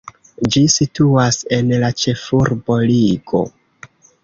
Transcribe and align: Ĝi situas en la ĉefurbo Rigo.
Ĝi 0.53 0.61
situas 0.75 1.37
en 1.59 1.69
la 1.85 1.93
ĉefurbo 2.05 2.81
Rigo. 2.95 3.47